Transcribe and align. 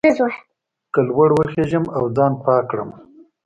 که 0.93 0.99
لوړ 1.07 1.29
وخېژم 1.35 1.85
او 1.97 2.03
ځان 2.15 2.33
پاک 2.43 2.63
کړم. 2.69 2.89